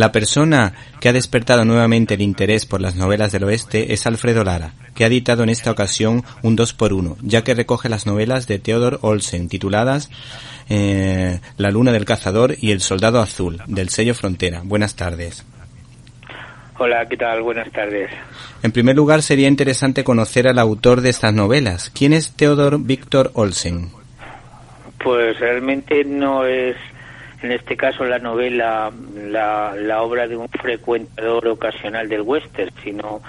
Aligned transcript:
La 0.00 0.12
persona 0.12 0.72
que 0.98 1.10
ha 1.10 1.12
despertado 1.12 1.66
nuevamente 1.66 2.14
el 2.14 2.22
interés 2.22 2.64
por 2.64 2.80
las 2.80 2.96
novelas 2.96 3.32
del 3.32 3.44
oeste 3.44 3.92
es 3.92 4.06
Alfredo 4.06 4.44
Lara, 4.44 4.72
que 4.94 5.04
ha 5.04 5.08
editado 5.08 5.42
en 5.42 5.50
esta 5.50 5.70
ocasión 5.70 6.24
un 6.42 6.56
2 6.56 6.72
por 6.72 6.94
1 6.94 7.18
ya 7.20 7.44
que 7.44 7.52
recoge 7.52 7.90
las 7.90 8.06
novelas 8.06 8.46
de 8.46 8.58
Theodor 8.58 8.98
Olsen 9.02 9.50
tituladas 9.50 10.08
eh, 10.70 11.40
La 11.58 11.70
luna 11.70 11.92
del 11.92 12.06
cazador 12.06 12.54
y 12.58 12.70
El 12.70 12.80
soldado 12.80 13.20
azul, 13.20 13.58
del 13.66 13.90
sello 13.90 14.14
Frontera. 14.14 14.62
Buenas 14.64 14.96
tardes. 14.96 15.44
Hola, 16.78 17.06
¿qué 17.06 17.18
tal? 17.18 17.42
Buenas 17.42 17.70
tardes. 17.70 18.10
En 18.62 18.72
primer 18.72 18.96
lugar, 18.96 19.20
sería 19.20 19.48
interesante 19.48 20.02
conocer 20.02 20.48
al 20.48 20.58
autor 20.58 21.02
de 21.02 21.10
estas 21.10 21.34
novelas. 21.34 21.90
¿Quién 21.90 22.14
es 22.14 22.34
Theodor 22.34 22.80
Victor 22.80 23.32
Olsen? 23.34 23.90
Pues 25.04 25.38
realmente 25.38 26.04
no 26.04 26.46
es, 26.46 26.76
en 27.42 27.52
este 27.52 27.76
caso, 27.76 28.04
la 28.04 28.18
novela, 28.18 28.92
la, 29.14 30.02
obra 30.02 30.28
de 30.28 30.36
un 30.36 30.48
frecuentador 30.48 31.48
ocasional 31.48 32.08
del 32.08 32.22
western, 32.22 32.70
sino 32.82 33.22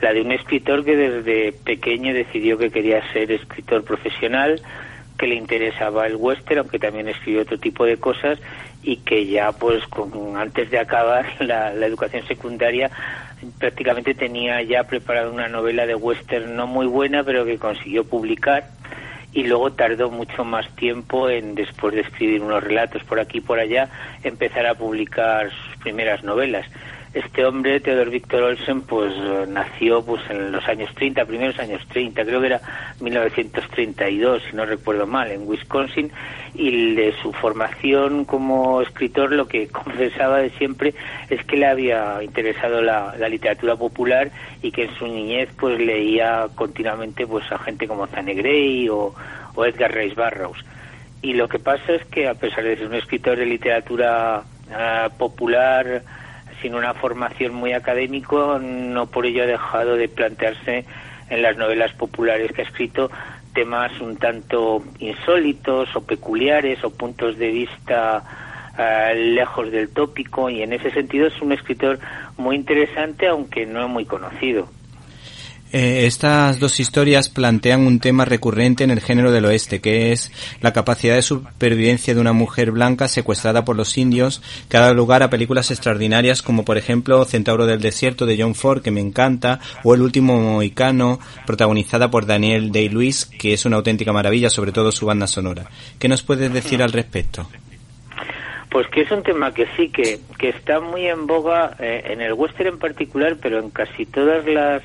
la 0.00 0.12
de 0.12 0.20
un 0.20 0.32
escritor 0.32 0.84
que 0.84 0.96
desde 0.96 1.52
pequeño 1.52 2.12
decidió 2.12 2.58
que 2.58 2.70
quería 2.70 3.00
ser 3.12 3.30
escritor 3.30 3.84
profesional, 3.84 4.60
que 5.16 5.28
le 5.28 5.36
interesaba 5.36 6.06
el 6.06 6.16
western, 6.16 6.60
aunque 6.60 6.80
también 6.80 7.08
escribió 7.08 7.42
otro 7.42 7.58
tipo 7.58 7.84
de 7.84 7.98
cosas, 7.98 8.40
y 8.82 8.96
que 8.96 9.26
ya, 9.26 9.52
pues, 9.52 9.86
con, 9.86 10.36
antes 10.36 10.68
de 10.70 10.80
acabar 10.80 11.26
la, 11.40 11.72
la 11.72 11.86
educación 11.86 12.26
secundaria, 12.26 12.90
prácticamente 13.58 14.14
tenía 14.14 14.60
ya 14.62 14.84
preparada 14.84 15.30
una 15.30 15.48
novela 15.48 15.86
de 15.86 15.94
western 15.94 16.56
no 16.56 16.66
muy 16.66 16.86
buena, 16.86 17.22
pero 17.22 17.44
que 17.44 17.58
consiguió 17.58 18.04
publicar 18.04 18.64
y 19.32 19.44
luego 19.44 19.72
tardó 19.72 20.10
mucho 20.10 20.44
más 20.44 20.68
tiempo 20.76 21.28
en, 21.28 21.54
después 21.54 21.94
de 21.94 22.02
escribir 22.02 22.42
unos 22.42 22.62
relatos 22.62 23.02
por 23.04 23.18
aquí 23.18 23.38
y 23.38 23.40
por 23.40 23.58
allá, 23.58 23.88
empezar 24.22 24.66
a 24.66 24.74
publicar 24.74 25.50
sus 25.50 25.76
primeras 25.78 26.22
novelas. 26.22 26.66
Este 27.14 27.44
hombre, 27.44 27.78
Theodor 27.80 28.08
Victor 28.08 28.42
Olsen, 28.42 28.82
pues 28.82 29.12
eh, 29.14 29.44
nació 29.46 30.02
pues 30.02 30.22
en 30.30 30.50
los 30.50 30.66
años 30.66 30.94
30, 30.94 31.26
primeros 31.26 31.58
años 31.58 31.86
30, 31.88 32.24
creo 32.24 32.40
que 32.40 32.46
era 32.46 32.60
1932, 33.00 34.42
si 34.48 34.56
no 34.56 34.64
recuerdo 34.64 35.06
mal, 35.06 35.30
en 35.30 35.46
Wisconsin, 35.46 36.10
y 36.54 36.94
de 36.94 37.14
su 37.20 37.32
formación 37.34 38.24
como 38.24 38.80
escritor 38.80 39.32
lo 39.32 39.46
que 39.46 39.68
confesaba 39.84 40.38
de 40.38 40.50
siempre 40.50 40.94
es 41.28 41.44
que 41.44 41.58
le 41.58 41.66
había 41.66 42.22
interesado 42.22 42.80
la, 42.80 43.14
la 43.18 43.28
literatura 43.28 43.76
popular 43.76 44.30
y 44.62 44.72
que 44.72 44.84
en 44.84 44.94
su 44.94 45.06
niñez 45.06 45.50
pues 45.58 45.78
leía 45.78 46.46
continuamente 46.54 47.26
pues 47.26 47.44
a 47.52 47.58
gente 47.58 47.86
como 47.86 48.06
Zane 48.06 48.32
Grey 48.34 48.88
o, 48.88 49.14
o 49.54 49.64
Edgar 49.66 49.92
Rice 49.92 50.14
Burroughs. 50.14 50.64
Y 51.20 51.34
lo 51.34 51.46
que 51.46 51.58
pasa 51.58 51.92
es 51.92 52.04
que 52.06 52.26
a 52.26 52.34
pesar 52.34 52.64
de 52.64 52.76
ser 52.76 52.86
un 52.86 52.94
escritor 52.94 53.36
de 53.36 53.46
literatura 53.46 54.42
uh, 54.70 55.16
popular, 55.16 56.02
sin 56.62 56.74
una 56.74 56.94
formación 56.94 57.54
muy 57.54 57.72
académico, 57.72 58.58
no 58.58 59.06
por 59.06 59.26
ello 59.26 59.42
ha 59.42 59.46
dejado 59.46 59.96
de 59.96 60.08
plantearse 60.08 60.86
en 61.28 61.42
las 61.42 61.56
novelas 61.56 61.92
populares 61.92 62.52
que 62.52 62.62
ha 62.62 62.64
escrito 62.64 63.10
temas 63.52 64.00
un 64.00 64.16
tanto 64.16 64.82
insólitos 64.98 65.94
o 65.94 66.00
peculiares 66.02 66.82
o 66.84 66.90
puntos 66.90 67.36
de 67.36 67.50
vista 67.50 68.22
uh, 68.78 69.14
lejos 69.14 69.70
del 69.70 69.90
tópico 69.90 70.48
y 70.48 70.62
en 70.62 70.72
ese 70.72 70.90
sentido 70.90 71.26
es 71.26 71.42
un 71.42 71.52
escritor 71.52 71.98
muy 72.38 72.56
interesante 72.56 73.28
aunque 73.28 73.66
no 73.66 73.88
muy 73.88 74.06
conocido. 74.06 74.68
Eh, 75.72 76.04
estas 76.04 76.60
dos 76.60 76.80
historias 76.80 77.30
plantean 77.30 77.86
un 77.86 77.98
tema 77.98 78.26
recurrente 78.26 78.84
en 78.84 78.90
el 78.90 79.00
género 79.00 79.32
del 79.32 79.46
oeste, 79.46 79.80
que 79.80 80.12
es 80.12 80.30
la 80.60 80.74
capacidad 80.74 81.14
de 81.14 81.22
supervivencia 81.22 82.14
de 82.14 82.20
una 82.20 82.34
mujer 82.34 82.72
blanca 82.72 83.08
secuestrada 83.08 83.64
por 83.64 83.74
los 83.74 83.96
indios, 83.96 84.42
que 84.68 84.76
ha 84.76 84.80
dado 84.80 84.92
lugar 84.92 85.22
a 85.22 85.30
películas 85.30 85.70
extraordinarias 85.70 86.42
como 86.42 86.66
por 86.66 86.76
ejemplo 86.76 87.24
Centauro 87.24 87.64
del 87.64 87.80
Desierto 87.80 88.26
de 88.26 88.36
John 88.38 88.54
Ford, 88.54 88.82
que 88.82 88.90
me 88.90 89.00
encanta, 89.00 89.60
o 89.82 89.94
El 89.94 90.02
último 90.02 90.38
mohicano, 90.38 91.18
protagonizada 91.46 92.10
por 92.10 92.26
Daniel 92.26 92.70
Day-Lewis, 92.70 93.24
que 93.24 93.54
es 93.54 93.64
una 93.64 93.76
auténtica 93.76 94.12
maravilla, 94.12 94.50
sobre 94.50 94.72
todo 94.72 94.92
su 94.92 95.06
banda 95.06 95.26
sonora. 95.26 95.70
¿Qué 95.98 96.06
nos 96.06 96.22
puedes 96.22 96.52
decir 96.52 96.82
al 96.82 96.92
respecto? 96.92 97.48
Pues 98.70 98.86
que 98.88 99.02
es 99.02 99.10
un 99.10 99.22
tema 99.22 99.52
que 99.52 99.66
sí, 99.76 99.88
que, 99.88 100.20
que 100.38 100.50
está 100.50 100.80
muy 100.80 101.06
en 101.06 101.26
boga 101.26 101.76
eh, 101.78 102.02
en 102.10 102.20
el 102.20 102.34
western 102.34 102.74
en 102.74 102.78
particular, 102.78 103.36
pero 103.40 103.58
en 103.58 103.70
casi 103.70 104.04
todas 104.04 104.46
las 104.46 104.82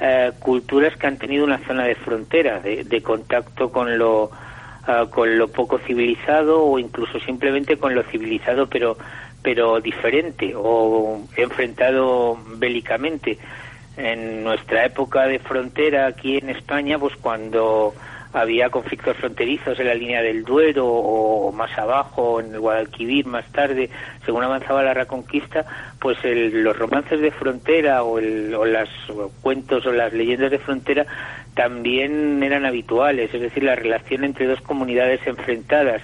eh, 0.00 0.32
culturas 0.38 0.96
que 0.96 1.06
han 1.06 1.16
tenido 1.16 1.44
una 1.44 1.58
zona 1.66 1.84
de 1.84 1.94
frontera, 1.94 2.60
de, 2.60 2.84
de 2.84 3.02
contacto 3.02 3.70
con 3.70 3.96
lo, 3.98 4.24
uh, 4.24 5.08
con 5.10 5.38
lo 5.38 5.48
poco 5.48 5.78
civilizado 5.78 6.62
o 6.62 6.78
incluso 6.78 7.18
simplemente 7.20 7.78
con 7.78 7.94
lo 7.94 8.02
civilizado 8.04 8.66
pero, 8.68 8.96
pero 9.42 9.80
diferente 9.80 10.52
o 10.54 11.20
enfrentado 11.36 12.38
bélicamente. 12.56 13.38
En 13.96 14.44
nuestra 14.44 14.84
época 14.84 15.22
de 15.26 15.38
frontera 15.38 16.06
aquí 16.06 16.36
en 16.36 16.50
España, 16.50 16.98
pues 16.98 17.16
cuando 17.16 17.94
había 18.36 18.68
conflictos 18.68 19.16
fronterizos 19.16 19.80
en 19.80 19.86
la 19.86 19.94
línea 19.94 20.20
del 20.20 20.44
Duero 20.44 20.86
o 20.86 21.50
más 21.52 21.76
abajo, 21.78 22.38
en 22.38 22.52
el 22.52 22.60
Guadalquivir 22.60 23.24
más 23.24 23.50
tarde, 23.50 23.88
según 24.26 24.44
avanzaba 24.44 24.82
la 24.82 24.92
reconquista, 24.92 25.64
pues 25.98 26.22
el, 26.22 26.62
los 26.62 26.78
romances 26.78 27.22
de 27.22 27.30
frontera 27.30 28.02
o, 28.02 28.18
el, 28.18 28.54
o 28.54 28.66
los 28.66 28.90
cuentos 29.40 29.86
o 29.86 29.92
las 29.92 30.12
leyendas 30.12 30.50
de 30.50 30.58
frontera 30.58 31.06
también 31.54 32.42
eran 32.42 32.66
habituales, 32.66 33.32
es 33.32 33.40
decir, 33.40 33.62
la 33.62 33.74
relación 33.74 34.22
entre 34.22 34.46
dos 34.46 34.60
comunidades 34.60 35.26
enfrentadas. 35.26 36.02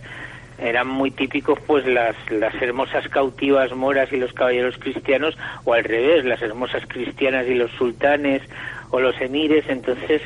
Eran 0.59 0.89
muy 0.89 1.11
típicos 1.11 1.59
pues 1.67 1.87
las, 1.87 2.17
las 2.31 2.55
hermosas 2.63 3.09
cautivas 3.09 3.75
moras 3.75 4.11
y 4.11 4.17
los 4.17 4.33
caballeros 4.33 4.79
cristianos 4.79 5.37
o 5.65 5.75
al 5.75 5.85
revés, 5.85 6.25
las 6.25 6.41
hermosas 6.41 6.85
cristianas 6.87 7.47
y 7.47 7.55
los 7.55 7.71
sultanes 7.73 8.41
o 8.91 9.01
los 9.01 9.19
emires, 9.21 9.65
entonces 9.69 10.23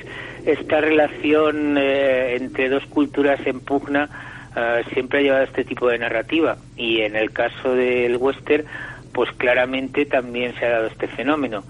esta 0.47 0.81
relación 0.81 1.77
eh, 1.77 2.37
entre 2.37 2.69
dos 2.69 2.87
culturas 2.87 3.45
en 3.47 3.61
pugna 3.61 4.09
eh, 4.55 4.85
siempre 4.93 5.19
ha 5.19 5.23
llevado 5.23 5.43
a 5.43 5.47
este 5.47 5.65
tipo 5.65 5.89
de 5.89 5.99
narrativa 5.99 6.57
y 6.77 7.01
en 7.01 7.17
el 7.17 7.33
caso 7.33 7.75
del 7.75 8.17
western 8.17 8.65
pues 9.13 9.31
claramente 9.33 10.07
también 10.07 10.55
se 10.55 10.67
ha 10.67 10.71
dado 10.71 10.87
este 10.87 11.09
fenómeno. 11.09 11.65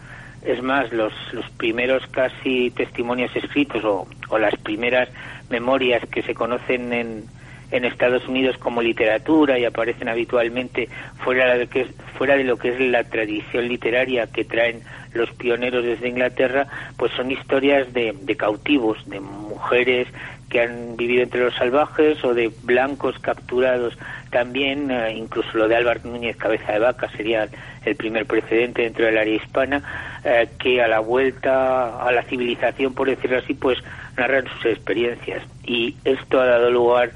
Es 0.45 0.63
más, 0.63 0.93
los, 0.93 1.13
los 1.33 1.49
primeros 1.51 2.07
casi 2.09 2.71
testimonios 2.71 3.35
escritos 3.35 3.85
o, 3.85 4.07
o 4.29 4.39
las 4.39 4.55
primeras 4.57 5.09
memorias 5.49 6.03
que 6.09 6.23
se 6.23 6.35
conocen 6.35 6.93
en, 6.93 7.25
en 7.71 7.85
Estados 7.85 8.27
Unidos 8.29 8.57
como 8.59 8.83
literatura 8.83 9.59
y 9.59 9.65
aparecen 9.65 10.09
habitualmente 10.09 10.89
fuera 11.19 11.57
de, 11.57 11.67
que, 11.67 11.87
fuera 12.17 12.37
de 12.37 12.45
lo 12.45 12.57
que 12.57 12.71
es 12.71 12.81
la 12.81 13.05
tradición 13.05 13.69
literaria 13.69 14.27
que 14.27 14.45
traen 14.45 14.83
los 15.13 15.31
pioneros 15.31 15.85
desde 15.85 16.09
Inglaterra, 16.09 16.67
pues 16.97 17.13
son 17.13 17.31
historias 17.31 17.93
de, 17.93 18.15
de 18.21 18.37
cautivos, 18.37 18.99
de 19.09 19.21
mujeres 19.21 20.09
que 20.51 20.61
han 20.61 20.97
vivido 20.97 21.23
entre 21.23 21.41
los 21.41 21.55
salvajes 21.55 22.23
o 22.25 22.33
de 22.33 22.53
blancos 22.63 23.19
capturados 23.19 23.97
también, 24.31 24.91
eh, 24.91 25.13
incluso 25.15 25.49
lo 25.57 25.67
de 25.67 25.77
Álvaro 25.77 26.01
Núñez 26.05 26.37
Cabeza 26.37 26.73
de 26.73 26.79
Vaca 26.79 27.09
sería 27.17 27.49
el 27.85 27.97
primer 27.97 28.27
precedente 28.27 28.83
dentro 28.83 29.07
del 29.07 29.19
área 29.19 29.35
hispana, 29.35 29.83
eh, 30.25 30.49
que 30.59 30.83
a 30.83 30.89
la 30.89 31.01
vuelta 31.01 32.01
a 32.01 32.13
la 32.13 32.23
civilización, 32.23 32.95
por 32.95 33.09
decirlo 33.09 33.39
así, 33.39 33.55
pues 33.55 33.79
narran 34.17 34.47
sus 34.49 34.67
experiencias. 34.67 35.43
Y 35.65 35.97
esto 36.05 36.41
ha 36.41 36.47
dado 36.47 36.71
lugar 36.71 37.11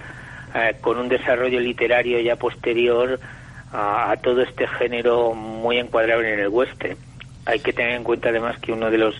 eh, 0.54 0.76
con 0.80 0.98
un 0.98 1.08
desarrollo 1.08 1.60
literario 1.60 2.20
ya 2.20 2.36
posterior 2.36 3.20
a, 3.72 4.16
todo 4.22 4.42
este 4.42 4.66
género 4.66 5.34
muy 5.34 5.78
encuadrado 5.78 6.22
en 6.22 6.40
el 6.40 6.48
western. 6.48 6.96
Hay 7.46 7.60
que 7.60 7.72
tener 7.72 7.92
en 7.92 8.04
cuenta 8.04 8.30
además 8.30 8.58
que 8.58 8.72
uno 8.72 8.90
de 8.90 8.98
los 8.98 9.14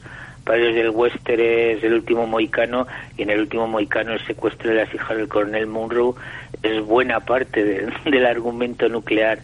padres 0.45 0.75
del 0.75 0.91
western 0.91 1.41
es 1.41 1.85
el 1.85 1.95
último 1.95 2.27
moicano 2.27 2.87
y 3.17 3.23
en 3.23 3.31
el 3.31 3.41
último 3.41 3.67
moicano 3.67 4.13
el 4.13 4.27
secuestro 4.27 4.71
de 4.71 4.77
las 4.77 4.95
hijas 4.95 5.17
del 5.17 5.29
coronel 5.29 5.67
Munro 5.67 6.17
es 6.63 6.85
buena 6.85 7.21
parte 7.21 7.65
de, 7.65 7.93
del 8.11 8.27
argumento 8.27 8.89
nuclear 8.89 9.39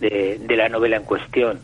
de 0.00 0.56
la 0.56 0.68
novela 0.68 0.96
en 0.96 1.02
cuestión. 1.02 1.60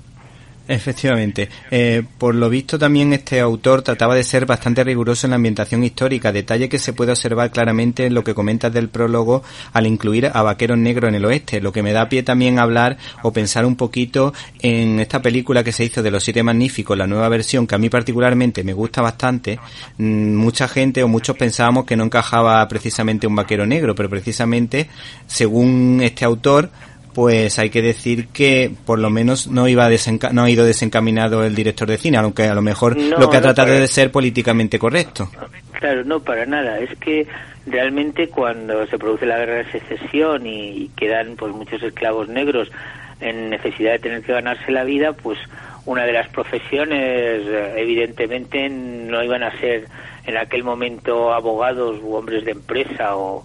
Efectivamente. 0.66 1.50
Eh, 1.70 2.02
por 2.16 2.34
lo 2.34 2.49
visto 2.49 2.78
también 2.78 3.12
este 3.12 3.40
autor 3.40 3.82
trataba 3.82 4.14
de 4.14 4.25
ser 4.25 4.46
bastante 4.46 4.82
riguroso 4.82 5.26
en 5.26 5.32
la 5.32 5.37
ambientación 5.37 5.84
histórica, 5.84 6.32
detalle 6.32 6.70
que 6.70 6.78
se 6.78 6.94
puede 6.94 7.12
observar 7.12 7.50
claramente 7.50 8.06
en 8.06 8.14
lo 8.14 8.25
que 8.25 8.34
comentas 8.34 8.72
del 8.72 8.88
prólogo 8.88 9.43
al 9.75 9.87
incluir 9.87 10.31
a 10.32 10.43
vaqueros 10.43 10.78
negros 10.78 11.11
en 11.11 11.16
el 11.16 11.25
oeste, 11.26 11.61
lo 11.61 11.70
que 11.70 11.82
me 11.82 11.93
da 11.93 12.08
pie 12.08 12.22
también 12.22 12.58
a 12.58 12.62
hablar 12.62 12.96
o 13.22 13.32
pensar 13.32 13.66
un 13.66 13.76
poquito 13.76 14.32
en 14.61 15.00
esta 15.00 15.20
película 15.20 15.62
que 15.62 15.72
se 15.72 15.84
hizo 15.84 16.02
de 16.02 16.11
Los 16.11 16.25
Siete 16.25 16.43
Magníficos, 16.43 16.96
la 16.96 17.06
nueva 17.06 17.28
versión 17.28 17.67
que 17.67 17.75
a 17.75 17.78
mí 17.78 17.90
particularmente 17.90 18.64
me 18.64 18.72
gusta 18.72 19.02
bastante. 19.02 19.58
Mm, 19.99 20.34
mucha 20.34 20.67
gente 20.67 21.02
o 21.02 21.08
muchos 21.08 21.37
pensábamos 21.37 21.84
que 21.84 21.96
no 21.96 22.05
encajaba 22.05 22.67
precisamente 22.69 23.26
un 23.26 23.37
vaquero 23.37 23.67
negro, 23.67 23.94
pero 23.94 24.08
precisamente 24.08 24.88
según 25.26 26.00
este 26.02 26.25
autor 26.25 26.70
pues 27.14 27.58
hay 27.58 27.70
que 27.70 27.81
decir 27.81 28.28
que 28.28 28.70
por 28.84 28.99
lo 28.99 29.08
menos 29.08 29.46
no 29.46 29.69
iba 29.69 29.88
no 30.32 30.43
ha 30.43 30.50
ido 30.50 30.64
desencaminado 30.64 31.44
el 31.44 31.55
director 31.55 31.88
de 31.88 31.96
cine, 31.96 32.19
aunque 32.19 32.44
a 32.44 32.55
lo 32.55 32.62
mejor 32.62 32.96
no, 32.96 33.19
lo 33.19 33.31
que 33.31 33.37
ha 33.37 33.40
tratado 33.40 33.72
de 33.72 33.87
ser 33.87 34.11
políticamente 34.11 34.78
correcto. 34.78 35.31
Claro, 35.72 36.05
no, 36.05 36.20
para 36.20 36.44
nada. 36.44 36.78
Es 36.78 36.96
que 36.99 37.26
realmente 37.66 38.28
cuando 38.28 38.87
se 38.87 38.99
produce 38.99 39.26
la 39.26 39.38
guerra 39.38 39.56
de 39.56 39.72
secesión 39.72 40.46
y, 40.46 40.90
quedan 40.96 41.37
pues 41.37 41.55
muchos 41.55 41.82
esclavos 41.82 42.28
negros 42.28 42.70
en 43.20 43.50
necesidad 43.50 43.93
de 43.93 43.99
tener 44.00 44.22
que 44.22 44.32
ganarse 44.32 44.72
la 44.72 44.84
vida, 44.84 45.12
pues 45.12 45.38
una 45.87 46.05
de 46.05 46.12
las 46.12 46.28
profesiones 46.28 46.99
eh, 47.46 47.75
evidentemente 47.76 48.69
no 48.69 49.22
iban 49.22 49.43
a 49.43 49.58
ser 49.60 49.88
en 50.26 50.37
aquel 50.37 50.64
momento 50.64 51.32
abogados 51.32 52.00
u 52.02 52.14
hombres 52.14 52.44
de 52.44 52.52
empresa 52.52 53.17
o, 53.17 53.44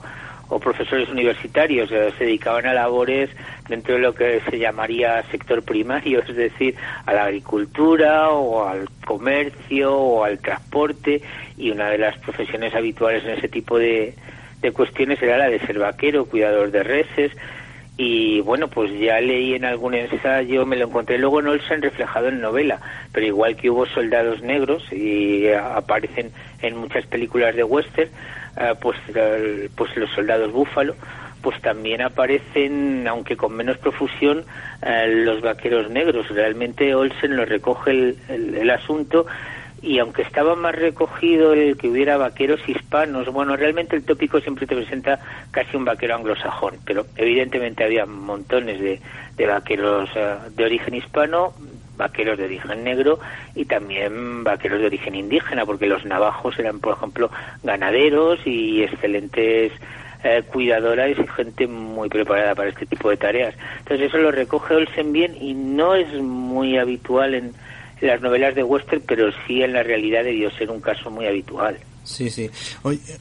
profesores 0.58 1.10
universitarios, 1.10 1.92
eh, 1.92 2.12
se 2.18 2.24
dedicaban 2.24 2.66
a 2.66 2.74
labores 2.74 3.30
dentro 3.68 3.94
de 3.94 4.02
lo 4.02 4.16
que 4.16 4.42
se 4.50 4.58
llamaría 4.58 5.22
sector 5.30 5.62
primario, 5.62 6.22
es 6.22 6.36
decir, 6.36 6.76
a 7.06 7.14
la 7.14 7.26
agricultura 7.26 8.30
o 8.30 8.66
al 8.66 8.90
comercio 9.06 9.94
o 9.94 10.24
al 10.24 10.40
transporte 10.40 11.22
y 11.58 11.70
una 11.70 11.90
de 11.90 12.00
las 12.00 12.18
profesiones 12.18 12.74
habituales 12.74 13.24
en 13.26 13.32
ese 13.32 13.48
tipo 13.50 13.78
de, 13.78 14.16
de 14.62 14.72
cuestiones 14.72 15.22
era 15.22 15.38
la 15.38 15.50
de 15.50 15.60
ser 15.60 15.78
vaquero, 15.78 16.26
cuidador 16.26 16.72
de 16.72 16.84
reses, 16.84 17.32
y 18.02 18.40
bueno, 18.40 18.70
pues 18.70 18.98
ya 18.98 19.20
leí 19.20 19.56
en 19.56 19.66
algún 19.66 19.94
ensayo, 19.94 20.66
me 20.66 20.78
lo 20.78 20.86
encontré 20.86 21.18
luego 21.18 21.42
en 21.42 21.48
Olsen 21.48 21.82
reflejado 21.82 22.30
en 22.30 22.40
novela, 22.40 22.80
pero 23.12 23.26
igual 23.26 23.58
que 23.58 23.70
hubo 23.70 23.86
soldados 23.88 24.42
negros 24.42 24.90
y 24.94 25.50
aparecen 25.52 26.32
en 26.62 26.78
muchas 26.78 27.06
películas 27.08 27.58
de 27.58 27.66
western, 27.66 28.10
eh, 28.56 28.74
pues, 28.82 28.98
pues 29.76 29.98
los 29.98 30.10
soldados 30.12 30.50
búfalo, 30.54 30.96
pues 31.42 31.62
también 31.62 32.02
aparecen, 32.02 33.06
aunque 33.06 33.36
con 33.36 33.54
menos 33.54 33.78
profusión, 33.80 34.46
eh, 34.82 35.06
los 35.26 35.42
vaqueros 35.42 35.90
negros. 35.90 36.30
Realmente 36.30 36.96
Olsen 36.96 37.36
lo 37.36 37.44
recoge 37.44 37.92
el, 37.92 38.18
el 38.30 38.70
asunto 38.70 39.26
y 39.82 40.00
aunque 40.00 40.22
estaba 40.22 40.56
más 40.56 40.76
recogido 40.76 41.54
el 41.54 41.78
que 41.78 41.90
hubiera 41.90 42.18
vaqueros 42.18 42.60
hispanos, 42.68 43.28
bueno, 43.32 43.56
realmente 43.56 43.96
el 43.96 44.04
tópico 44.04 44.40
siempre 44.40 44.68
te 44.68 44.76
presenta 44.76 45.20
casi 45.52 45.78
un 45.78 45.86
vaquero 45.86 46.16
anglosajón, 46.16 46.76
pero 46.86 47.06
evidentemente 47.16 47.84
había 47.84 48.06
montones 48.06 48.80
de, 48.80 49.00
de 49.38 49.46
vaqueros 49.46 50.10
eh, 50.16 50.36
de 50.56 50.66
origen 50.66 50.96
hispano, 50.96 51.54
vaqueros 51.98 52.38
de 52.38 52.46
origen 52.46 52.84
negro 52.84 53.20
y 53.56 53.66
también 53.66 54.44
vaqueros 54.44 54.80
de 54.80 54.88
origen 54.88 55.16
indígena, 55.16 55.66
porque 55.66 55.88
los 55.88 56.06
navajos 56.06 56.58
eran, 56.58 56.80
por 56.80 56.96
ejemplo, 56.96 57.30
ganaderos 57.64 58.40
y 58.46 58.84
excelentes 58.84 59.74
eh, 60.24 60.44
cuidadoras 60.52 61.12
y 61.12 61.28
gente 61.28 61.68
muy 61.68 62.10
preparada 62.10 62.56
para 62.56 62.70
este 62.70 62.86
tipo 62.86 63.10
de 63.10 63.18
tareas. 63.18 63.56
Entonces 63.80 64.08
eso 64.08 64.18
lo 64.18 64.32
recoge 64.32 64.76
Olsen 64.76 65.14
bien 65.14 65.36
y 65.40 65.54
no 65.54 65.96
es 65.96 66.12
muy 66.14 66.78
habitual 66.78 67.36
en 67.36 67.54
las 68.02 68.22
novelas 68.22 68.56
de 68.56 68.64
western, 68.64 69.04
pero 69.08 69.32
sí 69.46 69.62
en 69.62 69.74
la 69.74 69.84
realidad 69.84 70.24
debió 70.24 70.50
ser 70.52 70.70
un 70.70 70.82
caso 70.82 71.10
muy 71.10 71.26
habitual. 71.26 71.78
Sí, 72.10 72.30
sí. 72.32 72.50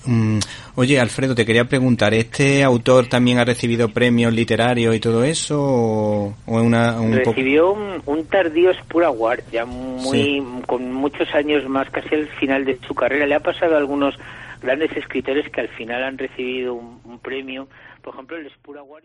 Mm, 0.07 0.39
oye, 0.77 0.99
Alfredo, 0.99 1.35
te 1.35 1.45
quería 1.45 1.67
preguntar, 1.67 2.15
¿este 2.15 2.63
autor 2.63 3.07
también 3.07 3.39
ha 3.39 3.45
recibido 3.45 3.91
premios 3.91 4.33
literarios 4.33 4.97
y 4.97 5.01
todo 5.01 5.25
eso? 5.25 5.61
¿O, 5.61 6.35
una, 6.47 6.99
un 6.99 7.13
Recibió 7.13 7.73
un, 7.73 8.25
tardío 8.27 8.73
Spur 8.73 9.05
Award, 9.05 9.43
ya 9.53 9.67
muy, 9.67 10.43
con 10.67 10.91
muchos 10.91 11.29
años 11.35 11.69
más, 11.69 11.91
casi 11.91 12.15
al 12.15 12.29
final 12.29 12.65
de 12.65 12.79
su 12.87 12.95
carrera. 12.95 13.27
Le 13.27 13.35
ha 13.35 13.41
pasado 13.41 13.75
a 13.75 13.79
algunos 13.79 14.19
grandes 14.63 14.97
escritores 14.97 15.51
que 15.51 15.61
al 15.61 15.69
final 15.69 16.03
han 16.03 16.17
recibido 16.17 16.75
un, 16.75 17.19
premio. 17.19 17.69
Por 18.03 18.15
ejemplo, 18.15 18.37
el 18.39 18.51
Spur 18.51 18.79
Award... 18.79 19.05